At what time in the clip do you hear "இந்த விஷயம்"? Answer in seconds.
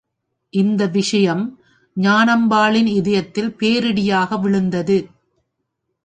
0.53-1.43